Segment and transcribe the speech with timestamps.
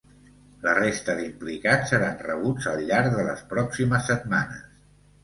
[0.67, 4.65] La resta d’implicats seran rebuts al llarg de les pròximes setmanes.